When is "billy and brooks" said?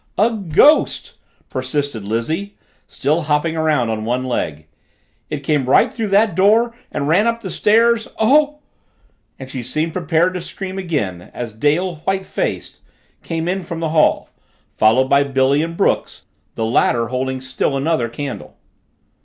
15.23-16.25